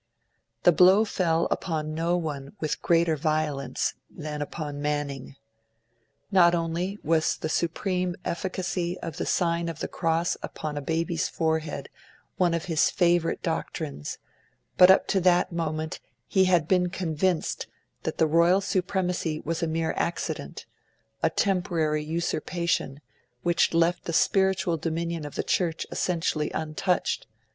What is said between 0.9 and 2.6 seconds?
fell upon no one